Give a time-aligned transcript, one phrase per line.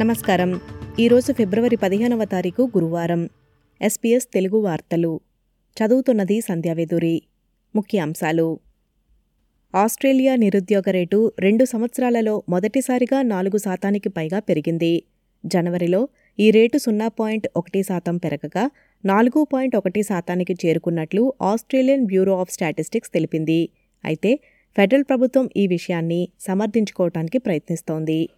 [0.00, 0.60] నమస్కారం.
[1.00, 3.28] ఈరోజు ఫిబ్రవరి పదిహేనవ తారీఖు గురువారం.
[3.82, 5.20] ఎస్పీఎస్ తెలుగు వార్తలు.
[5.76, 7.22] చదువుతున్నది సంధ్యావేదూరి
[7.76, 8.60] ముఖ్యాంశాలు.
[9.74, 15.02] ఆస్ట్రేలియా నిరుద్యోగ రేటు రెండు సంవత్సరాలలో మొదటిసారిగా నాలుగు శాతానికి పైగా పెరిగింది.
[15.46, 16.08] జనవరిలో
[16.40, 18.70] ఈ రేటు సున్నా పాయింట్ ఒకటి శాతం పెరగగా
[19.04, 23.68] నాలుగు పాయింట్ ఒకటి శాతానికి చేరుకున్నట్లు ఆస్ట్రేలియన్ బ్యూరో ఆఫ్ స్టాటిస్టిక్స్ తెలిపింది.
[24.04, 24.40] అయితే
[24.76, 28.28] ఫెడరల్ ప్రభుత్వం ఈ విషయాన్ని సమర్థించుకోవటానికి ప్రయత్నిస్తోంది.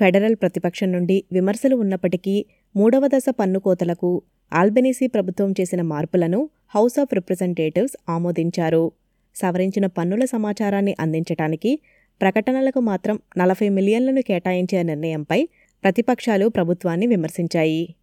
[0.00, 7.14] ఫెడరల్ ప్రతిపక్షం నుండి విమర్శలు ఉన్నప్పటికీ మూడవ దశ పన్ను కోతలకు ఆల్బెనీసీ ప్రభుత్వం చేసిన మార్పులను హౌస్ ఆఫ్
[7.14, 8.92] రిప్రజెంటేటివ్స్ ఆమోదించారు.
[9.36, 11.78] సవరించిన పన్నుల సమాచారాన్ని అందించటానికి
[12.20, 15.48] ప్రకటనలకు మాత్రం నలభై మిలియన్లను కేటాయించే నిర్ణయంపై
[15.84, 17.94] ప్రతిపక్షాలు ప్రభుత్వాన్ని విమర్శించాయి.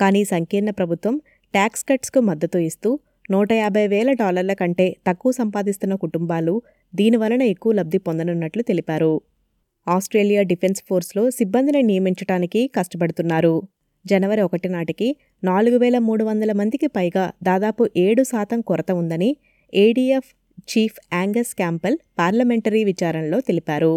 [0.00, 1.14] కానీ సంకీర్ణ ప్రభుత్వం
[1.54, 2.98] ట్యాక్స్ కట్స్కు మద్దతు ఇస్తూ
[3.30, 6.62] నూట యాభై వేల డాలర్ల కంటే తక్కువ సంపాదిస్తున్న కుటుంబాలు
[6.94, 9.20] దీనివలన ఎక్కువ లబ్ధి పొందనున్నట్లు తెలిపారు.
[9.88, 13.54] ఆస్ట్రేలియా డిఫెన్స్ ఫోర్స్లో సిబ్బందిని నియమించటానికి కష్టపడుతున్నారు.
[14.04, 15.08] జనవరి ఒకటి నాటికి
[15.44, 19.30] నాలుగు వేల మూడు వందల మందికి పైగా దాదాపు ఏడు శాతం కొరత ఉందని
[19.74, 20.30] ADF
[20.70, 23.94] chief Angus Campbell parliamentary విచారణలో తెలిపారు.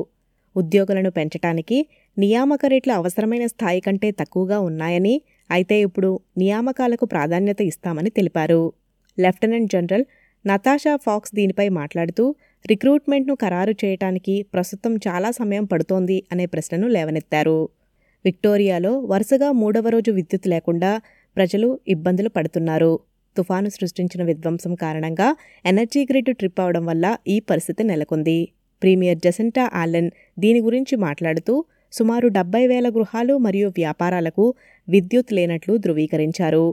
[0.55, 1.77] ఉద్యోగులను పెంచటానికి
[2.17, 5.15] నియామక రేట్లు అవసరమైన స్థాయి కంటే తక్కువగా ఉన్నాయని
[5.51, 8.61] అయితే ఇప్పుడు నియామకాలకు ప్రాధాన్యత ఇస్తామని తెలిపారు.
[9.17, 10.05] లెఫ్టినెంట్ జనరల్
[10.45, 12.23] నతాషా ఫాక్స్ దీనిపై మాట్లాడుతూ
[12.65, 17.59] రిక్రూట్మెంట్ను ఖరారు చేయటానికి ప్రస్తుతం చాలా సమయం పడుతోంది అనే ప్రశ్నను లేవనెత్తారు.
[18.25, 20.91] విక్టోరియాలో వరుసగా మూడవ రోజు విద్యుత్ లేకుండా
[21.37, 22.99] ప్రజలు ఇబ్బందులు పడుతున్నారు.
[23.35, 25.27] తుఫాను సృష్టించిన విధ్వంసం కారణంగా
[25.65, 28.39] ఎనర్జీ గ్రిడ్ ట్రిప్ అవడం వల్ల ఈ పరిస్థితి నెలకొంది.
[28.81, 34.45] ప్రీమియర్ జసెంటా ఆలెన్ దీని గురించి మాట్లాడుతూ సుమారు డెబ్బై వేల గృహాలు మరియు వ్యాపారాలకు
[34.87, 36.65] విద్యుత్ లేనట్లు ధృవీకరించారు.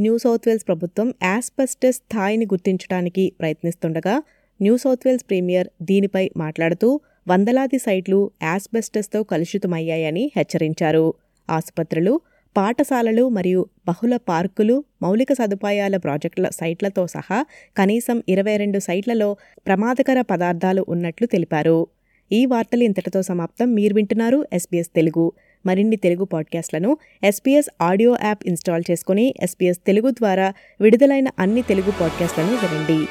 [0.00, 4.22] న్యూ సౌత్ వేల్స్ ప్రభుత్వం యాస్పెస్టస్ స్థాయిని గుర్తించడానికి ప్రయత్నిస్తుండగా
[4.60, 11.14] న్యూ సౌత్ వేల్స్ ప్రీమియర్ దీనిపై మాట్లాడుతూ వందలాది సైట్లు యాస్బెస్టస్తో కలుషితమయ్యాయని హెచ్చరించారు.
[11.50, 12.20] ఆసుపత్రులు
[12.56, 17.38] పాఠశాలలు మరియు బహుళ పార్కులు మౌలిక సదుపాయాల ప్రాజెక్టుల సైట్లతో సహా
[17.76, 19.36] కనీసం ఇరవై రెండు సైట్లలో
[19.66, 21.78] ప్రమాదకర పదార్థాలు ఉన్నట్లు తెలిపారు.
[22.32, 23.74] ఈ వార్తలు ఇంతటితో సమాప్తం.
[23.74, 25.32] మీరు వింటున్నారు ఎస్బీఎస్ తెలుగు.
[25.66, 32.50] మరిన్ని తెలుగు పాడ్కాస్ట్లను ఎస్పీఎస్ ఆడియో యాప్ ఇన్స్టాల్ చేసుకుని ఎస్పీఎస్ తెలుగు ద్వారా విడుదలైన అన్ని తెలుగు పాడ్కాస్ట్లను
[32.52, 33.06] వినండి.